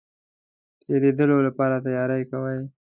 د 0.77 0.77
تېرېدلو 0.81 1.37
لپاره 1.47 1.83
تیاری 1.85 2.23
کوي. 2.31 2.59